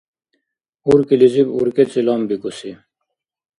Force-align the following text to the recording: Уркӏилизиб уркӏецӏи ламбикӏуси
Уркӏилизиб 0.91 1.47
уркӏецӏи 1.57 2.01
ламбикӏуси 2.07 2.71